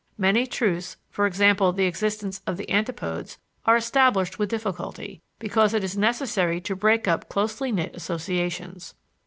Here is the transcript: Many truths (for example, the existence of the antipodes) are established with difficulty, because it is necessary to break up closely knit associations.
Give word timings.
Many 0.17 0.47
truths 0.47 0.97
(for 1.11 1.27
example, 1.27 1.71
the 1.71 1.85
existence 1.85 2.41
of 2.47 2.57
the 2.57 2.67
antipodes) 2.71 3.37
are 3.67 3.75
established 3.77 4.39
with 4.39 4.49
difficulty, 4.49 5.21
because 5.37 5.75
it 5.75 5.83
is 5.83 5.95
necessary 5.95 6.59
to 6.61 6.75
break 6.75 7.07
up 7.07 7.29
closely 7.29 7.71
knit 7.71 7.95
associations. 7.95 8.95